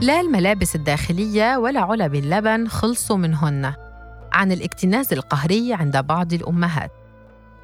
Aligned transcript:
لا 0.00 0.20
الملابس 0.20 0.76
الداخلية 0.76 1.56
ولا 1.56 1.80
علب 1.80 2.14
اللبن 2.14 2.68
خلصوا 2.68 3.16
منهن 3.16 3.74
عن 4.32 4.52
الاكتناز 4.52 5.12
القهري 5.12 5.74
عند 5.74 5.96
بعض 5.96 6.32
الأمهات. 6.32 6.90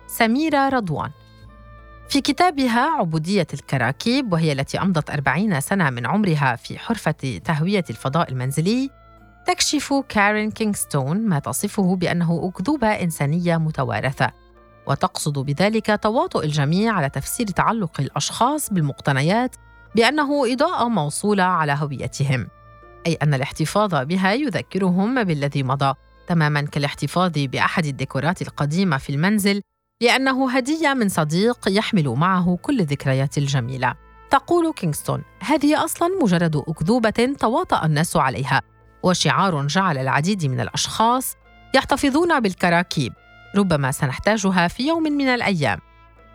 سميرة 0.06 0.68
رضوان. 0.68 1.10
في 2.08 2.20
كتابها 2.20 2.80
عبودية 2.80 3.46
الكراكيب 3.54 4.32
وهي 4.32 4.52
التي 4.52 4.80
أمضت 4.80 5.10
أربعين 5.10 5.60
سنة 5.60 5.90
من 5.90 6.06
عمرها 6.06 6.56
في 6.56 6.78
حرفة 6.78 7.40
تهوية 7.44 7.84
الفضاء 7.90 8.30
المنزلي 8.30 8.90
تكشف 9.46 9.94
كارين 10.08 10.50
كينغستون 10.50 11.28
ما 11.28 11.38
تصفه 11.38 11.96
بأنه 11.96 12.48
أكذوبة 12.48 12.88
إنسانية 12.88 13.56
متوارثة. 13.56 14.30
وتقصد 14.86 15.38
بذلك 15.38 15.98
تواطؤ 16.02 16.44
الجميع 16.44 16.92
على 16.92 17.08
تفسير 17.08 17.46
تعلق 17.46 18.00
الأشخاص 18.00 18.72
بالمقتنيات 18.72 19.56
بأنه 19.96 20.52
إضاءة 20.52 20.88
موصولة 20.88 21.42
على 21.42 21.76
هويتهم 21.78 22.48
أي 23.06 23.14
أن 23.14 23.34
الاحتفاظ 23.34 23.94
بها 23.94 24.32
يذكرهم 24.32 25.24
بالذي 25.24 25.62
مضى 25.62 25.94
تماما 26.26 26.60
كالاحتفاظ 26.60 27.32
بأحد 27.36 27.86
الديكورات 27.86 28.42
القديمة 28.42 28.96
في 28.96 29.10
المنزل 29.10 29.60
لأنه 30.00 30.50
هدية 30.50 30.94
من 30.94 31.08
صديق 31.08 31.58
يحمل 31.68 32.08
معه 32.08 32.58
كل 32.62 32.80
الذكريات 32.80 33.38
الجميلة. 33.38 33.94
تقول 34.30 34.72
كينغستون 34.72 35.22
هذه 35.40 35.84
أصلا 35.84 36.08
مجرد 36.22 36.56
أكذوبة 36.56 37.34
تواطأ 37.38 37.86
الناس 37.86 38.16
عليها 38.16 38.62
وشعار 39.02 39.66
جعل 39.66 39.98
العديد 39.98 40.46
من 40.46 40.60
الأشخاص 40.60 41.36
يحتفظون 41.74 42.40
بالكراكيب 42.40 43.12
ربما 43.56 43.90
سنحتاجها 43.92 44.68
في 44.68 44.86
يوم 44.86 45.02
من 45.02 45.28
الأيام. 45.28 45.78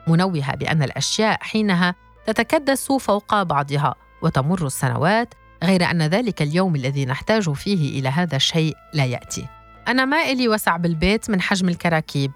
منوهة 0.08 0.56
بأن 0.56 0.84
الأشياء 0.84 1.38
حينها 1.42 1.96
تتكدس 2.26 2.92
فوق 2.92 3.44
بعضها 3.44 3.96
وتمر 4.22 4.66
السنوات 4.66 5.34
غير 5.64 5.92
أن 5.92 6.02
ذلك 6.02 6.42
اليوم 6.42 6.76
الذي 6.76 7.06
نحتاج 7.06 7.52
فيه 7.52 8.00
إلى 8.00 8.10
هذا 8.10 8.36
الشيء 8.36 8.76
لا 8.94 9.06
يأتي. 9.06 9.48
أنا 9.88 10.06
ما 10.06 10.22
إلي 10.22 10.48
وسع 10.48 10.78
بالبيت 10.78 11.30
من 11.30 11.42
حجم 11.42 11.70
الكراكيب. 11.70 12.32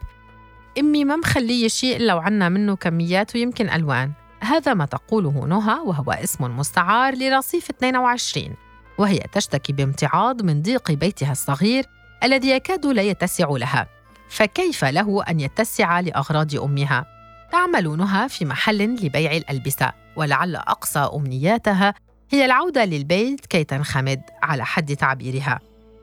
أمي 0.79 1.05
ما 1.05 1.15
مخلية 1.15 1.67
شيء 1.67 1.95
إلا 1.95 2.13
وعنا 2.13 2.49
منه 2.49 2.75
كميات 2.75 3.35
ويمكن 3.35 3.69
ألوان. 3.69 4.11
هذا 4.41 4.73
ما 4.73 4.85
تقوله 4.85 5.45
نهى 5.45 5.79
وهو 5.79 6.11
اسم 6.11 6.57
مستعار 6.57 7.15
لرصيف 7.15 7.69
22 7.69 8.55
وهي 8.97 9.19
تشتكي 9.31 9.73
بامتعاض 9.73 10.41
من 10.41 10.61
ضيق 10.61 10.91
بيتها 10.91 11.31
الصغير 11.31 11.85
الذي 12.23 12.49
يكاد 12.49 12.85
لا 12.85 13.01
يتسع 13.01 13.47
لها. 13.49 13.87
فكيف 14.29 14.85
له 14.85 15.23
أن 15.23 15.39
يتسع 15.39 15.99
لأغراض 15.99 16.55
أمها؟ 16.55 17.14
تعمل 17.51 17.97
نهى 17.97 18.29
في 18.29 18.45
محل 18.45 18.77
لبيع 18.77 19.31
الألبسة 19.31 19.91
ولعل 20.15 20.55
أقصى 20.55 20.99
أمنياتها 20.99 21.93
هي 22.29 22.45
العودة 22.45 22.85
للبيت 22.85 23.45
كي 23.45 23.63
تنخمد 23.63 24.21
على 24.43 24.65
حد 24.65 24.95
تعبيرها 24.95 25.59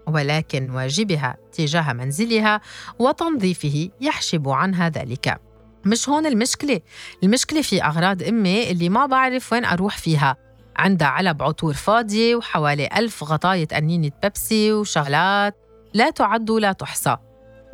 ولكن 0.07 0.71
واجبها 0.71 1.37
تجاه 1.53 1.93
منزلها 1.93 2.61
وتنظيفه 2.99 3.89
يحجب 4.01 4.49
عنها 4.49 4.89
ذلك. 4.89 5.41
مش 5.85 6.09
هون 6.09 6.27
المشكلة؟ 6.27 6.81
المشكلة 7.23 7.63
في 7.63 7.85
أغراض 7.85 8.23
أمي 8.23 8.71
اللي 8.71 8.89
ما 8.89 9.07
بعرف 9.07 9.53
وين 9.53 9.65
أروح 9.65 9.99
فيها. 9.99 10.37
عندها 10.77 11.09
علب 11.09 11.43
عطور 11.43 11.75
فاضية 11.75 12.35
وحوالي 12.35 12.89
ألف 12.97 13.25
غطاية 13.25 13.69
أنينة 13.73 14.11
بيبسي 14.23 14.73
وشغلات 14.73 15.57
لا 15.95 16.11
تعد 16.11 16.51
ولا 16.51 16.73
تحصى. 16.73 17.17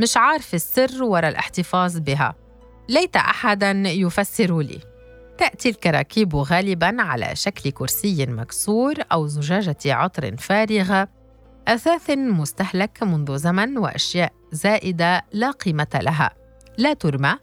مش 0.01 0.17
عارفة 0.17 0.57
السر 0.57 1.05
وراء 1.05 1.31
الاحتفاظ 1.31 1.99
بها. 1.99 2.35
ليت 2.89 3.17
أحدا 3.17 3.71
يفسر 3.87 4.59
لي. 4.59 4.81
تأتي 5.39 5.69
الكراكيب 5.69 6.37
غالبا 6.37 7.03
على 7.03 7.37
شكل 7.37 7.71
كرسي 7.71 8.27
مكسور 8.27 8.95
أو 9.13 9.27
زجاجة 9.27 9.77
عطر 9.87 10.37
فارغة 10.37 11.09
أثاث 11.69 12.11
مستهلك 12.11 13.03
منذ 13.03 13.37
زمن 13.37 13.79
وأشياء 13.79 14.33
زائدة 14.53 15.25
لا 15.33 15.51
قيمة 15.51 15.87
لها. 15.95 16.31
لا 16.79 16.93
ترمى 16.93 17.35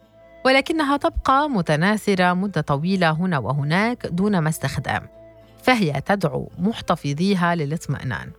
ولكنها 0.46 0.98
تبقى 0.98 1.50
متناثرة 1.50 2.34
مدة 2.34 2.62
طويلة 2.62 3.12
هنا 3.12 3.38
وهناك 3.38 4.08
دون 4.08 4.40
ما 4.40 4.50
استخدام 4.50 5.08
فهي 5.64 6.02
تدعو 6.02 6.52
محتفظيها 6.60 7.56
للاطمئنان. 7.56 8.32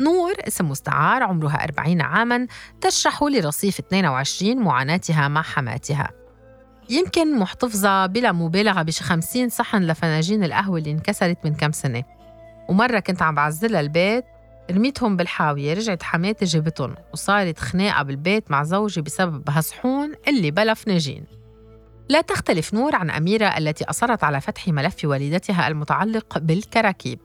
نور 0.00 0.34
اسم 0.48 0.68
مستعار 0.68 1.22
عمرها 1.22 1.64
40 1.64 2.00
عاماً 2.00 2.46
تشرح 2.80 3.22
لرصيف 3.22 3.78
22 3.78 4.58
معاناتها 4.58 5.28
مع 5.28 5.42
حماتها. 5.42 6.10
يمكن 6.90 7.38
محتفظة 7.38 8.06
بلا 8.06 8.32
مبالغة 8.32 8.82
بش 8.82 9.02
50 9.02 9.48
صحن 9.48 9.82
لفناجين 9.82 10.44
القهوة 10.44 10.78
اللي 10.78 10.90
انكسرت 10.90 11.38
من 11.44 11.54
كم 11.54 11.72
سنة. 11.72 12.04
ومرة 12.68 12.98
كنت 12.98 13.22
عم 13.22 13.34
بعزلها 13.34 13.80
البيت 13.80 14.24
رميتهم 14.70 15.16
بالحاوية 15.16 15.74
رجعت 15.74 16.02
حماتي 16.02 16.44
جابتهم 16.44 16.94
وصارت 17.12 17.58
خناقة 17.58 18.02
بالبيت 18.02 18.50
مع 18.50 18.62
زوجي 18.62 19.00
بسبب 19.00 19.50
هالصحون 19.50 20.12
اللي 20.28 20.50
بلا 20.50 20.74
فناجين. 20.74 21.24
لا 22.08 22.20
تختلف 22.20 22.74
نور 22.74 22.96
عن 22.96 23.10
أميرة 23.10 23.46
التي 23.46 23.84
أصرت 23.84 24.24
على 24.24 24.40
فتح 24.40 24.68
ملف 24.68 24.96
والدتها 25.04 25.68
المتعلق 25.68 26.38
بالكراكيب. 26.38 27.20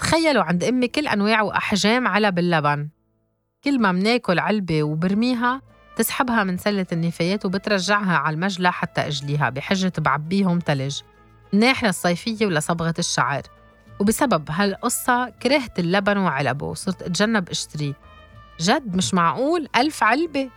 تخيلوا 0.00 0.42
عند 0.42 0.64
أمي 0.64 0.88
كل 0.88 1.08
أنواع 1.08 1.42
وأحجام 1.42 2.08
علب 2.08 2.38
اللبن 2.38 2.88
كل 3.64 3.80
ما 3.80 3.92
مناكل 3.92 4.38
علبة 4.38 4.82
وبرميها 4.82 5.62
تسحبها 5.96 6.44
من 6.44 6.56
سلة 6.56 6.86
النفايات 6.92 7.46
وبترجعها 7.46 8.16
على 8.16 8.34
المجلى 8.34 8.72
حتى 8.72 9.00
أجليها 9.00 9.50
بحجة 9.50 9.92
بعبيهم 9.98 10.58
تلج 10.58 11.00
الناحية 11.54 11.88
الصيفية 11.88 12.46
ولصبغة 12.46 12.94
الشعر. 12.98 13.42
وبسبب 14.00 14.44
هالقصة 14.50 15.28
كرهت 15.28 15.78
اللبن 15.78 16.16
وعلبه 16.16 16.66
وصرت 16.66 17.02
أتجنب 17.02 17.48
أشتريه. 17.48 17.94
جد 18.60 18.96
مش 18.96 19.14
معقول؟ 19.14 19.68
ألف 19.76 20.02
علبة! 20.02 20.50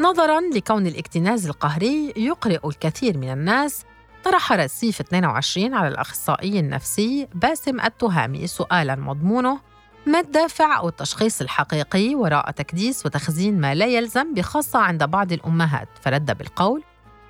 نظراً 0.00 0.40
لكون 0.40 0.86
الاكتناز 0.86 1.46
القهري 1.46 2.12
يقرئ 2.16 2.68
الكثير 2.68 3.18
من 3.18 3.32
الناس 3.32 3.84
طرح 4.24 4.52
رصيف 4.52 5.00
22 5.00 5.74
على 5.74 5.88
الأخصائي 5.88 6.60
النفسي 6.60 7.28
باسم 7.34 7.80
التهامي 7.80 8.46
سؤالاً 8.46 8.96
مضمونه 8.96 9.60
ما 10.06 10.20
الدافع 10.20 10.78
أو 10.78 10.88
التشخيص 10.88 11.40
الحقيقي 11.40 12.14
وراء 12.14 12.50
تكديس 12.50 13.06
وتخزين 13.06 13.60
ما 13.60 13.74
لا 13.74 13.86
يلزم 13.86 14.34
بخاصة 14.34 14.78
عند 14.78 15.04
بعض 15.04 15.32
الأمهات؟ 15.32 15.88
فرد 16.02 16.38
بالقول 16.38 16.82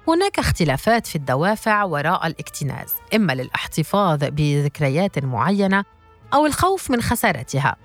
هناك 0.09 0.39
اختلافات 0.39 1.07
في 1.07 1.17
الدوافع 1.17 1.85
وراء 1.85 2.27
الاكتناز 2.27 2.95
إما 3.15 3.33
للاحتفاظ 3.33 4.19
بذكريات 4.25 5.25
معينة 5.25 5.85
أو 6.35 6.47
الخوف 6.47 6.91
من 6.91 7.03
خسارتها 7.03 7.77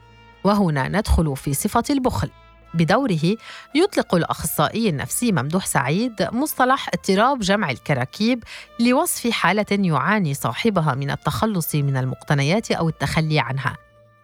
وهنا 0.44 0.88
ندخل 0.88 1.36
في 1.38 1.54
صفة 1.54 1.84
البخل. 1.90 2.30
بدوره 2.76 3.36
يطلق 3.76 4.16
الأخصائي 4.16 4.90
النفسي 4.90 5.32
ممدوح 5.32 5.66
سعيد 5.66 6.28
مصطلح 6.32 6.90
اضطراب 6.94 7.40
جمع 7.40 7.72
الكراكيب 7.72 8.44
لوصف 8.80 9.30
حالة 9.30 9.66
يعاني 9.72 10.34
صاحبها 10.34 10.96
من 10.96 11.12
التخلص 11.12 11.76
من 11.76 11.98
المقتنيات 11.98 12.72
أو 12.72 12.90
التخلي 12.90 13.40
عنها. 13.40 13.78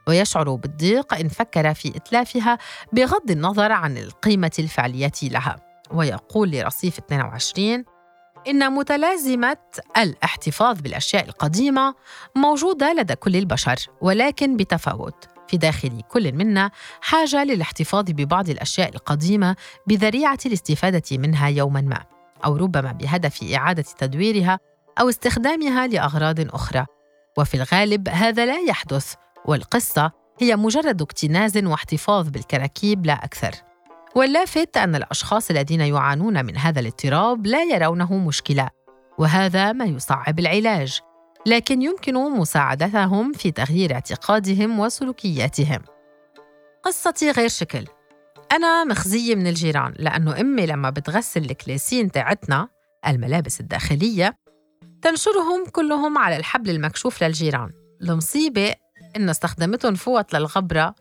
ويشعر 0.08 0.56
بالضيق 0.56 1.14
إن 1.14 1.28
فكر 1.28 1.74
في 1.74 1.96
إتلافها 1.96 2.58
بغض 2.94 3.32
النظر 3.32 3.72
عن 3.72 3.98
القيمة 3.98 4.52
الفعلية 4.60 5.12
لها. 5.24 5.56
ويقول 5.92 6.52
لرصيف 6.52 6.98
22 6.98 7.86
إن 8.48 8.72
متلازمة 8.72 9.58
الاحتفاظ 9.98 10.82
بالأشياء 10.82 11.26
القديمة 11.26 11.96
موجودة 12.36 12.94
لدى 12.94 13.16
كل 13.16 13.36
البشر 13.36 13.76
ولكن 14.02 14.58
بتفاوت. 14.58 15.28
في 15.52 15.58
داخل 15.58 16.02
كل 16.10 16.32
منا 16.32 16.72
حاجة 17.02 17.44
للاحتفاظ 17.44 18.06
ببعض 18.08 18.50
الأشياء 18.50 18.90
القديمة 18.90 19.56
بذريعة 19.88 20.38
الاستفادة 20.46 21.18
منها 21.18 21.48
يوما 21.48 21.82
ما 21.82 22.04
أو 22.46 22.56
ربما 22.56 22.92
بهدف 22.92 23.44
إعادة 23.54 23.86
تدويرها 23.98 24.60
أو 25.00 25.10
استخدامها 25.10 25.88
لأغراض 25.88 26.56
أخرى. 26.56 26.86
وفي 27.38 27.54
الغالب 27.54 28.10
هذا 28.10 28.46
لا 28.46 28.60
يحدث 28.60 29.14
والقصة 29.46 30.12
هي 30.40 30.56
مجرد 30.56 31.02
اكتناز 31.02 31.58
واحتفاظ 31.58 32.30
بالكراكيب 32.30 33.06
لا 33.06 33.14
أكثر. 33.14 33.52
واللافت 34.16 34.78
أن 34.78 34.96
الأشخاص 34.96 35.50
الذين 35.50 35.82
يعانون 35.82 36.46
من 36.46 36.58
هذا 36.58 36.80
الاضطراب 36.80 37.48
لا 37.48 37.64
يرونه 37.64 38.18
مشكلة 38.18 38.70
وهذا 39.18 39.72
ما 39.72 39.86
يصعب 39.86 40.40
العلاج. 40.40 41.02
لكن 41.46 41.82
يمكن 41.82 42.14
مساعدتهم 42.14 43.34
في 43.34 43.52
تغيير 43.52 43.94
اعتقادهم 43.94 44.80
وسلوكياتهم. 44.80 45.82
قصتي 46.84 47.32
غير 47.32 47.50
شكل. 47.50 47.86
أنا 48.52 48.84
مخزية 48.84 49.36
من 49.36 49.48
الجيران 49.48 49.94
لأنه 50.00 50.40
أمي 50.40 50.66
لما 50.66 50.90
بتغسل 50.90 51.52
الكلاسين 51.52 52.12
تاعتنا 52.12 52.68
الملابس 53.08 53.60
الداخلية 53.60 54.38
تنشرهم 55.02 55.66
كلهم 55.72 56.18
على 56.18 56.38
الحبل 56.38 56.70
المكشوف 56.70 57.24
للجيران. 57.24 57.72
المصيبة 58.02 58.76
إنه 59.16 59.32
استخدمتهم 59.32 59.96
فوط 59.96 60.34
للغبرة 60.36 60.96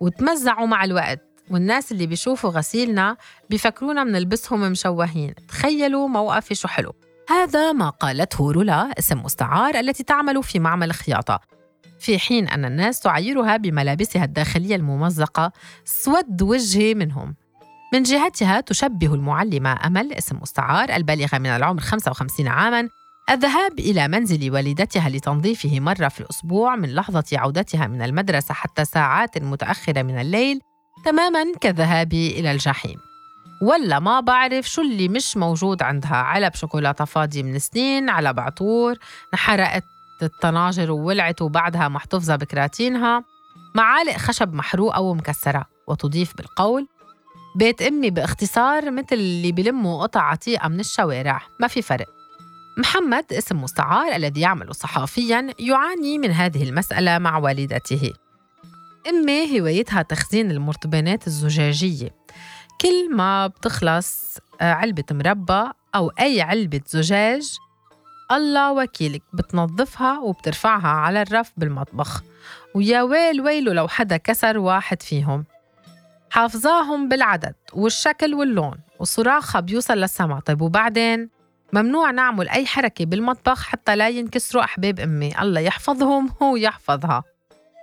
وتمزعوا 0.00 0.66
مع 0.66 0.84
الوقت 0.84 1.20
والناس 1.50 1.92
اللي 1.92 2.06
بيشوفوا 2.06 2.50
غسيلنا 2.50 3.16
بيفكرونا 3.50 4.04
منلبسهم 4.04 4.70
مشوهين. 4.70 5.34
تخيلوا 5.48 6.08
موقفي 6.08 6.54
شو 6.54 6.68
حلو. 6.68 6.92
هذا 7.30 7.72
ما 7.72 7.88
قالته 7.90 8.52
رولا 8.52 8.90
اسم 8.98 9.22
مستعار 9.22 9.74
التي 9.74 10.02
تعمل 10.02 10.42
في 10.42 10.58
معمل 10.58 10.92
خياطة 10.92 11.40
في 11.98 12.18
حين 12.18 12.48
أن 12.48 12.64
الناس 12.64 13.00
تعيرها 13.00 13.56
بملابسها 13.56 14.24
الداخلية 14.24 14.76
الممزقة 14.76 15.52
سود 15.84 16.42
وجهي 16.42 16.94
منهم. 16.94 17.34
من 17.92 18.02
جهتها 18.02 18.60
تشبه 18.60 19.14
المعلمة 19.14 19.86
أمل 19.86 20.12
اسم 20.12 20.38
مستعار 20.42 20.96
البالغة 20.96 21.38
من 21.38 21.46
العمر 21.46 21.80
55 21.80 22.48
عاماً 22.48 22.88
الذهاب 23.30 23.78
إلى 23.78 24.08
منزل 24.08 24.52
والدتها 24.52 25.08
لتنظيفه 25.08 25.80
مرة 25.80 26.08
في 26.08 26.20
الأسبوع 26.20 26.76
من 26.76 26.94
لحظة 26.94 27.24
عودتها 27.32 27.86
من 27.86 28.02
المدرسة 28.02 28.54
حتى 28.54 28.84
ساعات 28.84 29.38
متأخرة 29.38 30.02
من 30.02 30.20
الليل 30.20 30.60
تماماً 31.04 31.44
كالذهاب 31.60 32.12
إلى 32.12 32.52
الجحيم. 32.52 33.09
ولا 33.60 33.98
ما 33.98 34.20
بعرف 34.20 34.68
شو 34.68 34.82
اللي 34.82 35.08
مش 35.08 35.36
موجود 35.36 35.82
عندها. 35.82 36.16
علب 36.16 36.54
شوكولاتة 36.54 37.04
فاضي 37.04 37.42
من 37.42 37.58
سنين 37.58 38.08
على 38.08 38.32
بعطور 38.32 38.96
انحرقت 39.34 39.84
الطناجر 40.22 40.90
وولعت 40.90 41.42
وبعدها 41.42 41.88
محتفظة 41.88 42.36
بكراتينها. 42.36 43.24
معالق 43.74 44.16
خشب 44.16 44.54
محروقة 44.54 45.00
ومكسرة 45.00 45.66
وتضيف 45.86 46.36
بالقول. 46.36 46.86
بيت 47.56 47.82
أمي 47.82 48.10
باختصار 48.10 48.90
مثل 48.90 49.06
اللي 49.12 49.52
بلموا 49.52 50.02
قطع 50.02 50.22
عتيقة 50.22 50.68
من 50.68 50.80
الشوارع. 50.80 51.42
ما 51.60 51.68
في 51.68 51.82
فرق. 51.82 52.06
محمد 52.78 53.32
اسم 53.32 53.62
مستعار 53.62 54.16
الذي 54.16 54.40
يعمل 54.40 54.74
صحافيا 54.74 55.54
يعاني 55.58 56.18
من 56.18 56.30
هذه 56.30 56.62
المسألة 56.62 57.18
مع 57.18 57.38
والدته. 57.38 58.12
أمي 59.08 59.60
هوايتها 59.60 60.02
تخزين 60.02 60.50
المرطبانات 60.50 61.26
الزجاجية. 61.26 62.10
كل 62.80 63.16
ما 63.16 63.46
بتخلص 63.46 64.38
آه، 64.60 64.72
علبة 64.72 65.04
مربى 65.10 65.70
أو 65.94 66.12
أي 66.20 66.42
علبة 66.42 66.80
زجاج 66.86 67.58
الله 68.32 68.72
وكيلك 68.72 69.22
بتنظفها 69.32 70.18
وبترفعها 70.18 70.88
على 70.88 71.22
الرف 71.22 71.52
بالمطبخ. 71.56 72.22
ويا 72.74 73.02
ويل 73.02 73.40
ويله 73.40 73.72
لو 73.72 73.88
حدا 73.88 74.16
كسر 74.16 74.58
واحد 74.58 75.02
فيهم. 75.02 75.44
حافظاهم 76.30 77.08
بالعدد 77.08 77.54
والشكل 77.72 78.34
واللون 78.34 78.78
وصراخها 78.98 79.60
بيوصل 79.60 79.94
للسما. 79.94 80.40
طيب 80.40 80.60
وبعدين؟ 80.62 81.30
ممنوع 81.72 82.10
نعمل 82.10 82.48
أي 82.48 82.66
حركة 82.66 83.04
بالمطبخ 83.04 83.62
حتى 83.62 83.96
لا 83.96 84.08
ينكسروا 84.08 84.64
أحباب 84.64 85.00
أمي. 85.00 85.40
الله 85.42 85.60
يحفظهم 85.60 86.30
هو 86.42 86.56
يحفظها 86.56 87.24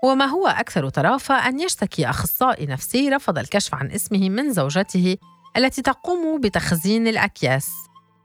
وما 0.04 0.26
هو 0.26 0.48
أكثر 0.48 0.90
طرافة 0.90 1.36
أن 1.36 1.60
يشتكي 1.60 2.10
أخصائي 2.10 2.66
نفسي 2.66 3.10
رفض 3.10 3.38
الكشف 3.38 3.76
عن 3.76 3.92
اسمه 3.92 4.30
من 4.30 4.54
زوجته 4.54 5.18
التي 5.58 5.82
تقوم 5.82 6.42
بتخزين 6.42 7.08
الأكياس؟ 7.08 7.70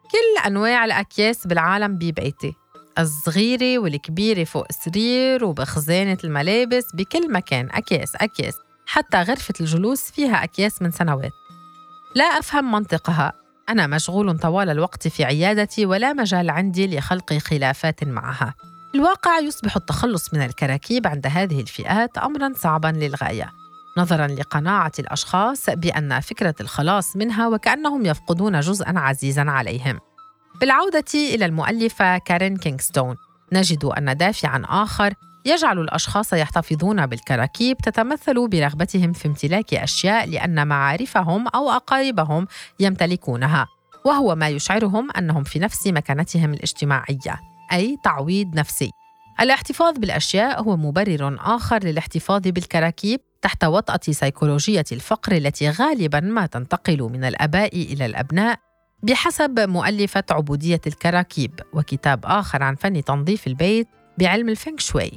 كل 0.02 0.46
أنواع 0.46 0.84
الأكياس 0.84 1.46
بالعالم 1.46 1.94
ببيتي 1.94 2.54
الصغيرة 2.98 3.78
والكبيرة 3.78 4.44
فوق 4.44 4.66
السرير 4.70 5.44
وبخزانة 5.44 6.18
الملابس 6.24 6.84
بكل 6.94 7.32
مكان 7.32 7.68
أكياس 7.70 8.16
أكياس 8.16 8.54
حتى 8.86 9.16
غرفة 9.22 9.54
الجلوس 9.60 10.10
فيها 10.10 10.44
أكياس 10.44 10.82
من 10.82 10.90
سنوات. 10.90 11.32
لا 12.14 12.24
أفهم 12.24 12.72
منطقها. 12.72 13.32
أنا 13.68 13.86
مشغول 13.86 14.38
طوال 14.38 14.70
الوقت 14.70 15.08
في 15.08 15.24
عيادتي 15.24 15.86
ولا 15.86 16.12
مجال 16.12 16.50
عندي 16.50 16.96
لخلق 16.96 17.32
خلافات 17.32 18.04
معها. 18.04 18.54
الواقع 18.94 19.38
يصبح 19.38 19.76
التخلص 19.76 20.34
من 20.34 20.42
الكراكيب 20.42 21.06
عند 21.06 21.26
هذه 21.26 21.60
الفئات 21.60 22.18
امرا 22.18 22.52
صعبا 22.56 22.88
للغاية. 22.88 23.52
نظرا 23.98 24.26
لقناعة 24.26 24.92
الأشخاص 24.98 25.70
بأن 25.70 26.20
فكرة 26.20 26.54
الخلاص 26.60 27.16
منها 27.16 27.48
وكأنهم 27.48 28.06
يفقدون 28.06 28.60
جزءا 28.60 28.98
عزيزا 28.98 29.50
عليهم. 29.50 29.98
بالعودة 30.60 31.04
إلى 31.14 31.44
المؤلفة 31.44 32.18
كارين 32.18 32.56
كينغستون 32.56 33.16
نجد 33.52 33.84
أن 33.84 34.16
دافعا 34.16 34.62
آخر 34.68 35.14
يجعل 35.44 35.78
الأشخاص 35.78 36.32
يحتفظون 36.32 37.06
بالكراكيب 37.06 37.76
تتمثل 37.76 38.48
برغبتهم 38.48 39.12
في 39.12 39.28
امتلاك 39.28 39.74
أشياء 39.74 40.28
لأن 40.28 40.66
معارفهم 40.66 41.48
أو 41.48 41.70
أقاربهم 41.70 42.46
يمتلكونها 42.80 43.66
وهو 44.04 44.34
ما 44.34 44.48
يشعرهم 44.48 45.10
أنهم 45.10 45.44
في 45.44 45.58
نفس 45.58 45.86
مكانتهم 45.86 46.54
الاجتماعية. 46.54 47.51
أي 47.72 47.98
تعويض 48.04 48.54
نفسي. 48.54 48.90
الاحتفاظ 49.40 49.98
بالأشياء 49.98 50.62
هو 50.62 50.76
مبرر 50.76 51.36
آخر 51.40 51.84
للاحتفاظ 51.84 52.40
بالكراكيب 52.40 53.20
تحت 53.42 53.64
وطأة 53.64 54.00
سيكولوجية 54.10 54.84
الفقر 54.92 55.32
التي 55.32 55.70
غالبا 55.70 56.20
ما 56.20 56.46
تنتقل 56.46 57.02
من 57.02 57.24
الآباء 57.24 57.76
إلى 57.76 58.06
الأبناء 58.06 58.58
بحسب 59.02 59.60
مؤلفة 59.60 60.24
عبودية 60.30 60.80
الكراكيب 60.86 61.60
وكتاب 61.72 62.26
آخر 62.26 62.62
عن 62.62 62.74
فن 62.74 63.04
تنظيف 63.04 63.46
البيت 63.46 63.88
بعلم 64.18 64.48
الفينغ 64.48 64.78
شوي 64.78 65.10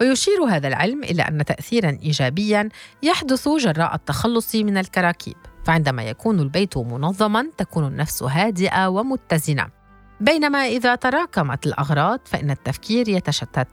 ويشير 0.00 0.44
هذا 0.44 0.68
العلم 0.68 1.04
إلى 1.04 1.22
أن 1.22 1.44
تأثيرا 1.44 1.98
إيجابيا 2.02 2.68
يحدث 3.02 3.48
جراء 3.48 3.94
التخلص 3.94 4.54
من 4.54 4.78
الكراكيب 4.78 5.36
فعندما 5.64 6.02
يكون 6.02 6.40
البيت 6.40 6.76
منظما 6.76 7.50
تكون 7.58 7.86
النفس 7.86 8.22
هادئة 8.22 8.88
ومتزنة 8.88 9.77
بينما 10.20 10.66
إذا 10.66 10.94
تراكمت 10.94 11.66
الأغراض 11.66 12.20
فإن 12.24 12.50
التفكير 12.50 13.08
يتشتت 13.08 13.68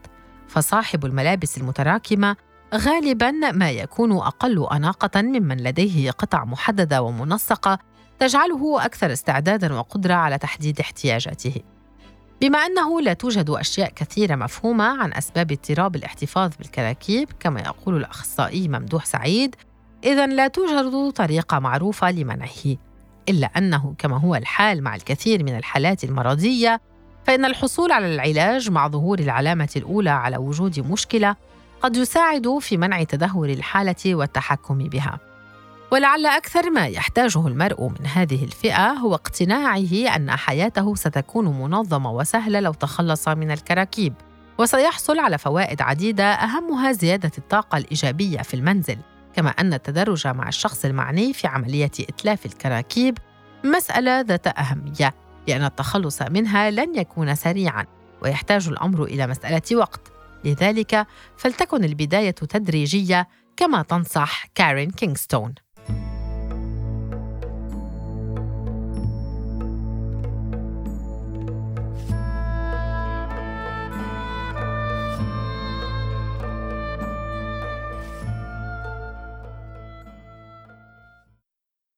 فصاحب 0.48 1.06
الملابس 1.06 1.58
المتراكمة 1.58 2.36
غالبا 2.74 3.32
ما 3.32 3.72
يكون 3.72 4.12
أقل 4.12 4.68
أناقة 4.72 5.22
ممن 5.22 5.58
لديه 5.58 6.12
قطع 6.12 6.46
محددة 6.46 7.02
ومنسقة 7.02 7.80
تجعله 8.20 8.86
أكثر 8.86 9.14
استعدادا 9.14 9.74
وقدرة 9.74 10.14
على 10.14 10.38
تحديد 10.38 10.80
احتياجاته. 10.80 11.62
بما 12.42 12.60
أنه 12.60 13.02
لا 13.02 13.14
توجد 13.14 13.50
أشياء 13.50 13.90
كثيرة 13.90 14.36
مفهومة 14.36 15.02
عن 15.02 15.14
أسباب 15.14 15.52
اضطراب 15.52 15.96
الاحتفاظ 15.96 16.52
بالكراكيب 16.60 17.30
كما 17.40 17.62
يقول 17.62 17.96
الأخصائي 17.98 18.68
ممدوح 18.68 19.06
سعيد 19.06 19.56
إذا 20.04 20.28
لا 20.28 20.48
توجد 20.48 21.12
طريقة 21.12 21.60
معروفة 21.60 22.12
لمنعه. 22.12 22.78
إلا 23.30 23.48
أنه 23.58 23.96
كما 23.98 24.18
هو 24.18 24.36
الحال 24.36 24.84
مع 24.84 24.96
الكثير 24.96 25.44
من 25.44 25.58
الحالات 25.58 26.04
المرضية 26.04 26.82
فإن 27.26 27.46
الحصول 27.46 27.92
على 27.92 28.16
العلاج 28.16 28.70
مع 28.70 28.88
ظهور 28.88 29.20
العلامة 29.20 29.70
الأولى 29.76 30.10
على 30.10 30.38
وجود 30.38 30.80
مشكلة 30.80 31.36
قد 31.82 31.98
يساعد 31.98 32.58
في 32.62 32.78
منع 32.78 33.04
تدهور 33.04 33.50
الحالة 33.50 34.16
والتحكم 34.16 34.78
بها. 34.78 35.20
ولعل 35.92 36.26
أكثر 36.26 36.70
ما 36.70 36.88
يحتاجه 36.88 37.48
المرء 37.48 37.90
من 38.00 38.08
هذه 38.08 38.44
الفئة 38.44 38.92
هو 38.92 39.14
اقتناعه 39.14 40.16
أن 40.16 40.32
حياته 40.32 40.96
ستكون 40.96 41.46
منظمة 41.46 42.12
وسهلة 42.12 42.60
لو 42.60 42.74
تخلص 42.74 43.28
من 43.28 43.52
الكراكيب، 43.52 44.14
وسيحصل 44.58 45.20
على 45.20 45.38
فوائد 45.38 45.82
عديدة 45.82 46.24
أهمها 46.24 46.92
زيادة 46.92 47.32
الطاقة 47.38 47.78
الإيجابية 47.78 48.38
في 48.38 48.54
المنزل، 48.54 48.98
كما 49.36 49.50
أن 49.50 49.74
التدرج 49.74 50.28
مع 50.28 50.48
الشخص 50.48 50.86
المعني 50.86 51.34
في 51.34 51.48
عملية 51.48 51.92
إتلاف 52.00 52.46
الكراكيب 52.46 53.18
مسألة 53.64 54.22
ذات 54.22 54.48
أهمية 54.48 55.16
لأن 55.48 55.64
التخلص 55.64 56.22
منها 56.22 56.72
لن 56.72 56.96
يكون 56.96 57.36
سريعاً 57.36 57.86
ويحتاج 58.22 58.68
الأمر 58.68 59.04
إلى 59.04 59.28
مسألة 59.28 59.76
وقت. 59.76 60.12
لذلك 60.44 61.08
فلتكن 61.38 61.84
البداية 61.84 62.32
تدريجية 62.32 63.28
كما 63.58 63.82
تنصح 63.82 64.46
كارين 64.56 64.92
كينغستون. 64.92 65.56